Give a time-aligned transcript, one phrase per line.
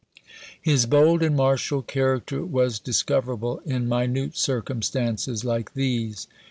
[0.59, 6.25] His bold and martial character was discoverable in minute circumstances like these.